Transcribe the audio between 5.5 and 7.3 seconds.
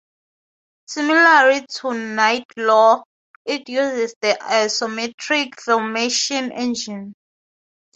Filmation engine.